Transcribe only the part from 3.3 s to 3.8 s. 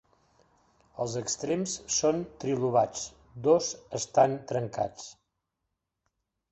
dos